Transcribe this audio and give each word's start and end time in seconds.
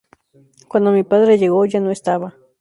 Cuando 0.67 0.91
mi 0.91 1.03
padre 1.03 1.37
llegó 1.37 1.63
ya 1.67 1.79
no 1.79 1.91
estaba…". 1.91 2.33